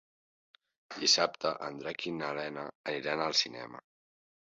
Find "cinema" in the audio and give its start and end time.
3.47-3.89